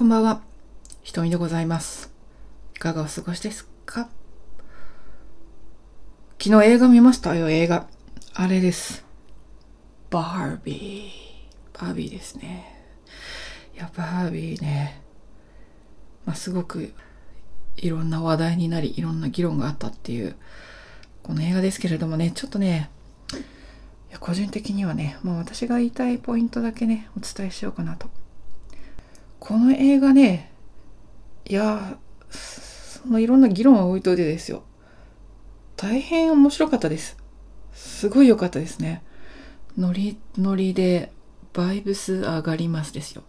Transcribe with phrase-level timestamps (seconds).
[0.00, 0.40] こんばんは。
[1.02, 2.10] ひとみでございます。
[2.74, 4.08] いかがお過ごしですか？
[6.42, 7.86] 昨日映画見ましたよ、映画。
[8.32, 9.04] あれです。
[10.08, 11.78] バービー。
[11.78, 12.64] バービーですね。
[13.74, 15.02] いや、バービーね。
[16.24, 16.94] まあ、すごく
[17.76, 20.34] いろんな話題になり、いろんな議論があったっていう、
[21.22, 22.88] この映画ですけれどもね、ちょっとね、
[24.08, 28.08] いや個人的にはね、もう私が言いたいポイントだけね、お伝えしようかなと。
[29.40, 30.52] この映画ね、
[31.48, 31.98] いや、
[32.28, 34.62] そのいろんな議論は置いといてですよ。
[35.76, 37.16] 大変面白かったです。
[37.72, 39.02] すごい良かったですね。
[39.78, 41.10] ノリノリで
[41.54, 43.22] バイブス上がりますですよ。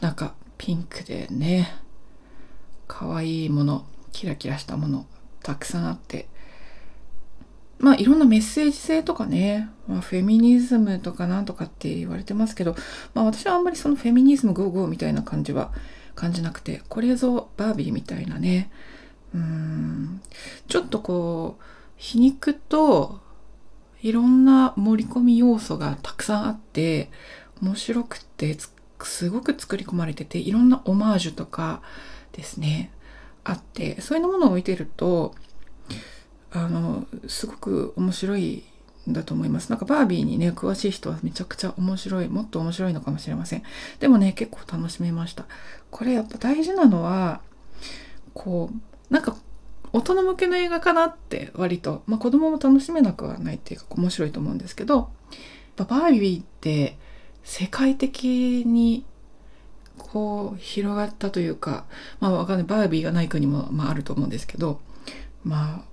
[0.00, 1.72] なんかピンクでね、
[2.86, 5.06] 可愛いもの、キラキラしたもの、
[5.42, 6.28] たくさんあって。
[7.78, 12.74] まあいろんなメッセージ性とかね、まあ、フェミニズムとかなんとかって言われてますけど、
[13.14, 15.72] まあ私はあんまりそのフェミニズムゴーゴーみたいな感じは
[16.14, 18.70] 感じなくて、これぞバービーみたいなね、
[19.34, 20.20] うん、
[20.66, 21.62] ちょっとこう、
[21.96, 23.20] 皮肉と
[24.02, 27.10] いろんな盛り込み要素がたくさんあって、
[27.62, 28.56] 面白くて
[29.02, 31.82] すごく作り込まれてて、いろんなオマージュとか
[32.32, 32.90] ですね、
[33.44, 35.34] あって、そういうものを見てると、
[36.50, 38.64] あのすごく面白い
[39.08, 39.70] んだと思います。
[39.70, 43.62] なんかバービーにね詳しい人はめちゃくちゃ面白いもっと面白いのかもしれません。
[44.00, 45.46] でもね結構楽しめました。
[45.90, 47.40] これやっぱ大事なのは
[48.34, 49.36] こうなんか
[49.92, 55.08] 大人向けの映画かなって割と、まあ、子供も楽しめなくはないっていうか面白いと思うんですけど
[55.76, 56.98] バービーって
[57.42, 59.04] 世界的に
[59.96, 61.86] こう広がったというか
[62.20, 64.80] まあわかんないバービーがない国も、まあ、あると思うんですけど
[65.42, 65.87] まあ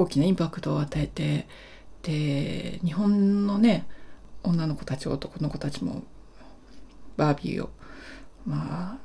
[0.00, 1.46] 大きなインパクトを与えて
[2.02, 3.86] で日本のね
[4.42, 6.02] 女の子たち男の子たちも
[7.16, 7.70] バービーを
[8.46, 8.98] まあ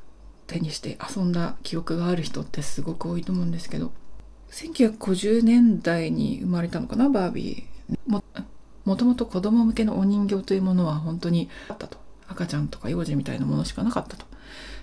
[0.47, 3.91] 手にして遊んだ記憶がある人ってすごく多いと思うんですけど
[4.51, 7.71] 1950年代に生まれたのかなバービー。
[8.83, 12.00] もともと子供向けのお人形というものは本当にあったと。
[12.31, 14.25] 赤ちゃんとか幼児みたいなものしかなかったと。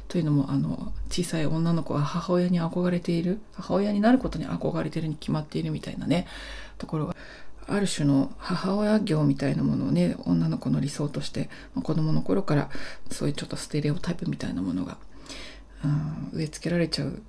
[0.08, 6.26] というのもあの小さい女の子は母親に憧れている母親になることに憧れているに決まっているみたいなね
[6.78, 7.16] ところが
[7.66, 12.70] ある種の母親業みたいなものをね女の子の理想として、まあ、子供の頃から
[13.10, 14.96] そういうちょっとステレオタイプみたいなものが、
[15.84, 17.22] うん、植え付けられちゃう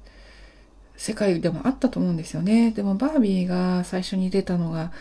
[0.96, 2.72] 世界でもあったと思うんですよね。
[2.72, 4.92] でもバービーが最初に出たのが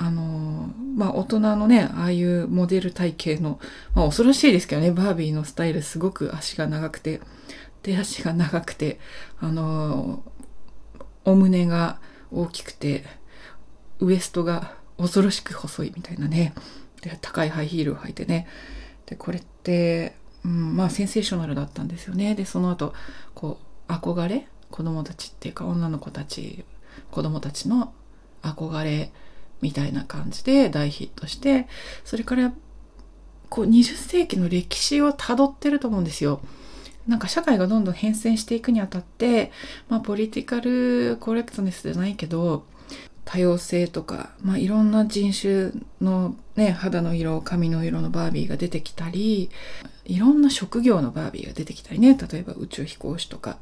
[0.00, 3.58] あのまあ大人のねああいうモデル体型の、
[3.94, 7.20] まあ、恐ろしいですけどねバービーのスタイルすごく足が長くて
[7.82, 9.00] 手足が長くて
[9.40, 10.22] あの
[11.24, 11.98] お胸が
[12.30, 13.04] 大きくて
[13.98, 16.54] ウエストが恐ろしく細いみたいなね
[17.02, 18.46] で高いハイヒールを履いてね。
[19.06, 20.14] でこれって、
[20.44, 22.34] うん、まあセンセーショナルだったんですよね。
[22.34, 22.92] でその後
[23.34, 23.58] こ
[23.88, 26.64] う憧れ子供たちっていうか女の子たち
[27.10, 27.92] 子供たちの
[28.42, 29.10] 憧れ
[29.60, 31.66] みたいな感じで大ヒットして
[32.04, 32.52] それから
[33.48, 36.40] こう20世紀の歴史をたどってると思うんですよ。
[37.06, 39.50] なんか社会がどんどん変遷していくにあたって、
[39.88, 42.66] まあ、ポリティカルコレクトネスじゃないけど
[43.24, 49.50] 多様性とか、まあ、いろんな人種の、ね、肌の色髪の色のバービーが出てきたり
[50.04, 53.58] いろんな職業のバービーが出てきたりね例えば宇宙飛行士とか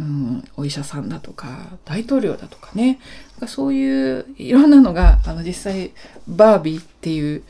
[0.00, 2.98] うん、お医者さんだとか大統領だとかね。
[3.46, 5.92] そういういろんなのがあの実際
[6.26, 7.42] バービーっていう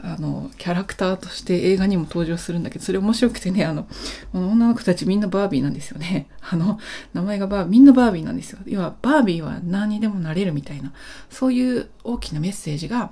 [0.00, 3.86] あのキャラクターとして映画にも登場するんだけどそれ面白くてねあの
[4.32, 6.28] 女の子たちみんなバービーなんですよね。
[6.40, 6.78] あの
[7.12, 8.58] 名前がバーみんなバービーなんですよ。
[8.64, 10.92] 要はバービーは何にでもなれるみたいな
[11.30, 13.10] そういう大きなメッセージが、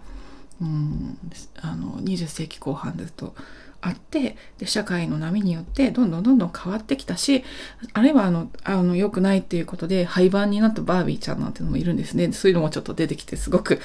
[0.61, 1.19] うん、
[1.61, 3.35] あの20世紀後半ずっと
[3.87, 7.45] あってで社会の波によってどんどんどんどん変わってきたし
[7.93, 12.33] あるいはあのあの良くないっていうことで廃盤になったバービーちゃんなんてのもいるんですね。
[12.33, 13.81] そういうのもちょっと出てきてすごく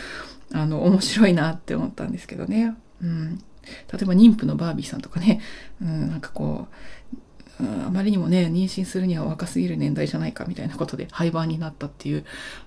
[0.53, 5.41] あの面白いなって思ったんですけどね、うん、例えば妊婦のバービーさんとかね、
[5.81, 7.15] うん、なんかこう、
[7.63, 12.25] あまりにもね妊娠するには若すぎる年代じゃないかみたいなことで廃盤になったっていう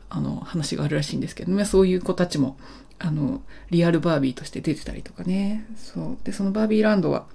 [0.09, 2.57] あの話があるらしいんですけど、ね、そういう子たちも
[2.99, 7.27] あのリアルバービーとして出てたりとかねそうでそのバービーランドは、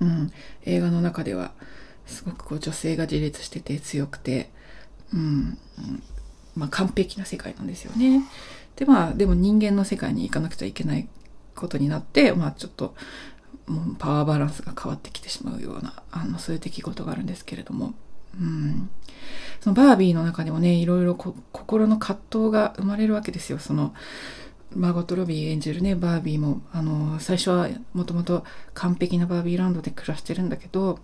[0.00, 0.32] うん、
[0.64, 1.52] 映画の中では
[2.06, 4.50] すごくこう女性が自立してて強くて、
[5.12, 5.58] うん
[6.56, 8.24] まあ、完璧な世界なんですよね。
[8.76, 11.08] でまあでも人間の世界に行かなくちゃいけない
[11.54, 12.94] ことになって、まあ、ちょっと
[13.66, 17.94] もうパワーバランスが変わってきてしまうようなあのそういう出来事があるんですけれども。
[18.38, 18.88] うん、
[19.60, 23.94] そのバービーの中でもねいろいろ心の葛藤が生まれるわけですよその
[24.74, 28.44] マーゴット・ロビー演じるねバービーもあの最初はもともと
[28.74, 30.98] 完璧なバービーランドで暮らしてるんだけど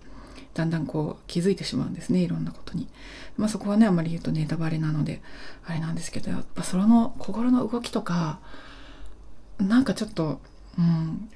[0.53, 2.87] だんだんこう気づいてしまうんですねいろんなことに。
[3.37, 5.21] まあそこはねあんまり言うとネタバレなので
[5.65, 8.39] あれなんですけどやっぱその心の動きとか
[9.59, 10.39] なんかちょっと、
[10.77, 11.29] うん、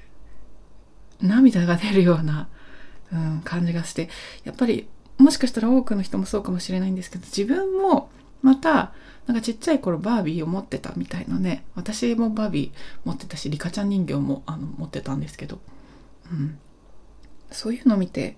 [1.20, 2.48] 涙が出るような、
[3.12, 4.08] うん、感じがして
[4.44, 4.88] やっぱり
[5.18, 8.08] もしかしたら多くの人もそうかもしれないんですけど自分も
[8.42, 8.92] また
[9.26, 11.64] なんかちっちゃい頃バービーを持ってたみたいなね。
[11.74, 15.60] 私もバービー持ってたしリカちゃん人形もあの持ってたんですけど、
[16.32, 16.58] うん、
[17.50, 18.36] そういうのを見て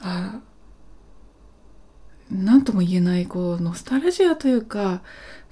[0.00, 0.40] あ
[2.30, 5.02] 何とも言えないこうノスタルジアというか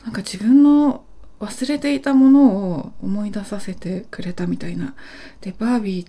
[0.04, 1.04] なんか自分の
[1.40, 4.94] 忘れていたものを思い出させてくれたみたいな。
[5.40, 6.06] でバービ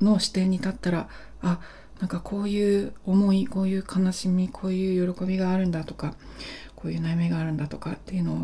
[0.00, 1.08] ーの視点に立ったら
[1.42, 1.60] あ
[2.00, 6.14] なんかこういう思いこういう悲しみこういう喜びがあるんだとか
[6.84, 8.36] こういう悩みがあるんだとかっていうのを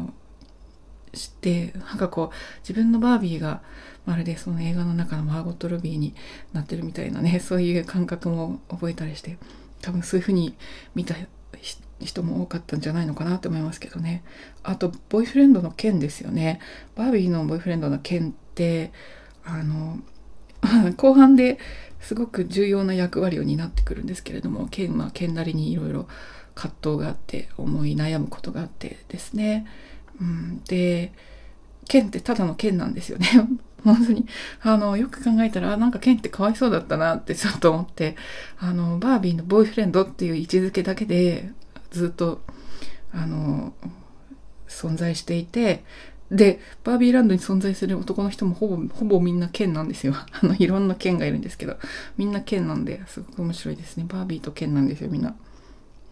[1.13, 3.61] 知ってなんかこう自分のバービーが
[4.07, 6.15] まるでその映画の中のマーゴット・ロビーに
[6.55, 9.37] なってるみたいなね そういう感覚も覚えたりして
[9.83, 10.57] 多分そういう風に
[10.95, 11.15] 見た
[11.99, 14.25] 人も多かったんじゃないのかなと思いますけどね。
[14.63, 16.61] あとボーイフレンドのケンですよね。
[16.97, 18.91] バービーのボーイフレンドのケンって
[19.45, 19.99] あの
[20.97, 21.59] 後半で
[22.01, 26.09] すごく重要な役割を担ってくるんですけれどもケンはケンなりにいろいろ
[26.61, 29.67] 葛藤があって思い悩むことがあってですね、
[30.21, 31.13] うん、で
[31.89, 33.27] ケンってただのケンなんですよね。
[33.83, 34.27] 本当に。
[34.61, 38.15] あのよく考えたらなんかケンってかわいそうだったなってちょっと思って。
[38.59, 41.51] あのバービーのボーイフレンドっていう位置づけだけで
[41.91, 42.43] ずっと
[43.13, 43.73] あの
[44.69, 45.83] 存在していて。
[46.31, 50.15] でバービーランドに存在する男の人もほぼほぼみんな剣なんですよ。
[50.31, 51.77] あのいろんな剣がいるんですけど
[52.19, 54.05] みんな剣なんですごく面白いですね。
[54.07, 55.35] バービーと剣なんですよみんな。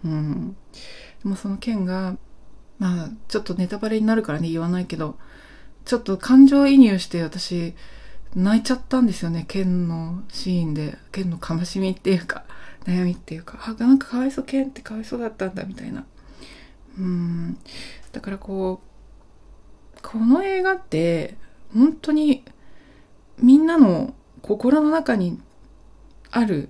[0.05, 0.57] うん。
[1.23, 2.17] でもその剣が
[2.79, 5.19] まあちょっとネタバレになるからね言わないけど
[5.85, 7.75] ちょっと感情移入して私
[8.35, 10.99] 泣いちゃったんですよね剣のシーンで。
[11.13, 12.45] 剣の悲しみっていうか
[12.85, 13.59] 悩みっていうか。
[13.63, 16.05] あなんかかわいそう剣ってかわいそうだったんだみたいな。
[16.99, 17.59] うん。
[18.13, 21.37] だからこうこの映画って
[21.75, 22.45] 本当に
[23.39, 25.41] みんなの心の中に
[26.31, 26.69] ある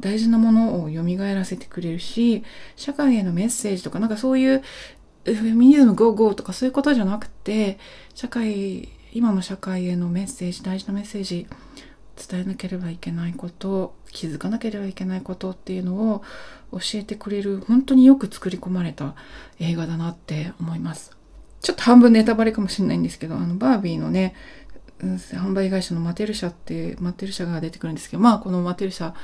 [0.00, 2.42] 大事なものを蘇らせてくれるし
[2.76, 4.62] 社会へのメッセージとかなんかそういう
[5.24, 7.78] フェミニズムゴーゴーとかそういうことじゃなくて
[8.14, 11.46] 社会今の社会へのメッセージ大事なメッセージ
[12.28, 16.22] 伝えなければいけないこと気づかなければいけないことっていうのを
[16.72, 19.14] 教えてくれる本当によく作り込まれた
[19.58, 21.16] 映画だなって思います。
[21.60, 24.34] ちょっと半分ネタバレかもしれないんですけどあのバービーのね
[25.00, 29.14] 販売会社のマテル社ってマテル社が出てくるんですけどまあこのマテル社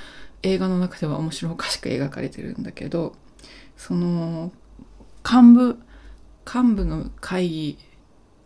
[0.42, 3.14] 映画の中では面白おかしく描かれてるんだけど
[3.76, 4.52] その
[5.24, 5.78] 幹部
[6.46, 7.78] 幹部の会議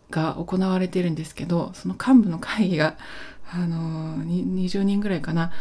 [0.09, 2.97] が行われてるんですけどその幹部の会議が
[3.53, 5.51] あの20人ぐらいかな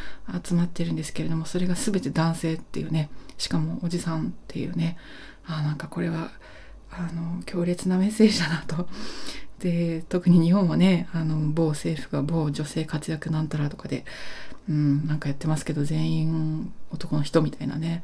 [0.44, 4.96] 集まってるんですけれどもそれが全て男性っていうねしかもおじさんっていうね
[5.46, 6.30] あなんかこれは
[6.90, 8.88] あの強烈なメッセージだなと
[9.60, 14.04] で特に日本はねあの某政府が某女性活躍なんたらとかで、
[14.68, 18.02] うん、なんかやってますけど全員男の人みたいなね、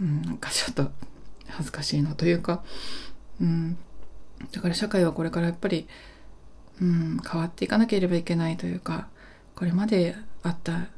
[0.00, 0.90] うん、なんかちょっと
[1.48, 2.62] 恥ずかしいなというか、
[3.40, 3.76] うん、
[4.52, 5.88] だから社会はこれからやっぱり、
[6.80, 9.08] うん、変わっていかなければいけないというか
[9.56, 10.88] これまであった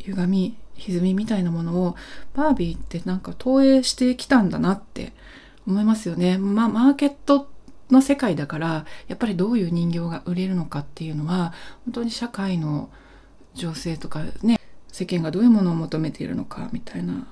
[0.00, 1.96] 歪み歪みみたいなものを
[2.34, 5.12] バービーってなんか投影してきたんだなって
[5.66, 6.38] 思いますよね。
[6.38, 7.48] まあ、マーケット
[7.92, 11.52] の世界だからやっぱりどういう人形が売れるのかっていうのは
[11.84, 12.90] 本当に社会の
[13.54, 14.58] 情勢とかね
[14.90, 17.26] 世間がどういうものを求めているのかみたいな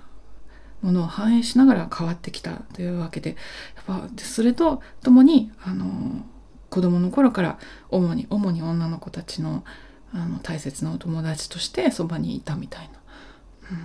[0.83, 3.37] ものを反映しながら変わってきたというわけで
[3.77, 6.25] やっぱそれとともにあの
[6.71, 7.59] 子供の頃から
[7.91, 9.65] 主に主に女の子たちの
[10.13, 13.01] あの大切なお友達としてそばにいたみたいな、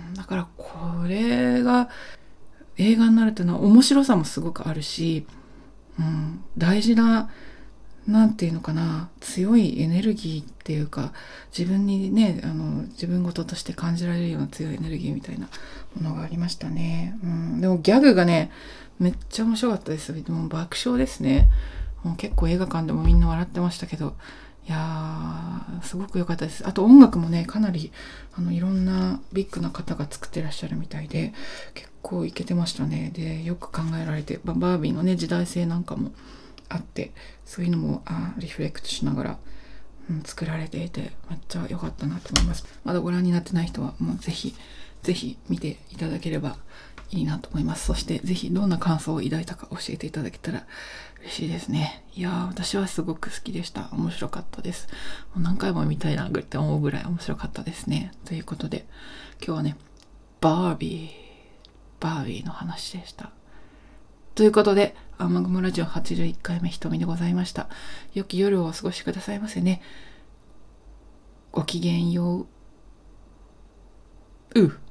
[0.08, 1.88] うん、だからこれが
[2.78, 5.24] 映画になるというのは面白さもすごくあるし、
[5.98, 7.30] うん、大事な
[8.06, 11.12] 何て言うのかな強いエネルギーっていうか
[11.56, 15.48] 自分にねあの自分事として感じられるような強いエネルギーみたいな
[16.00, 18.52] ものがありましたね、うん、でもギャグがね
[18.98, 20.14] めっちゃ面白かったです。
[20.14, 21.50] でも爆笑ですね。
[22.02, 24.14] もう結構映画館でもみんな笑ってましたけど
[24.68, 26.66] やーすごく良かったです。
[26.66, 27.92] あと音楽もねかなり
[28.36, 31.32] あのいろんなビッグな方が作ってらっしゃるみたいで
[31.74, 33.10] 結構いけてましたね。
[33.14, 36.10] でよく考えられてバービーのね時代性なんかも
[36.68, 37.12] あって
[37.44, 39.38] そういうのもあリフレクトしながら、
[40.10, 42.64] うん、作られていてめっちゃ良かったなと思います。
[42.84, 44.54] まだご覧になってない人はもうぜひ
[45.02, 46.56] ぜひ見ていただければ
[47.10, 47.86] いいなと思います。
[47.86, 50.66] そしてぜひどんな感想を抱いたか教えていただけたら
[51.20, 52.04] 嬉しいですね。
[52.14, 53.88] いやー、私はすごく好きでした。
[53.92, 54.88] 面白かったです。
[55.34, 58.12] もう何回も見たいなって思うぐらい面白かったですね。
[58.24, 58.86] ということで、
[59.44, 59.76] 今日はね、
[60.40, 61.10] バービー、
[62.00, 63.30] バービーの話でした。
[64.34, 67.68] ということで、アマグモラジオ81回目瞳でございました。
[68.12, 69.80] 良き夜をお過ごしくださいませね。
[71.52, 72.46] ごきげんよ
[74.54, 74.60] う。
[74.60, 74.85] う。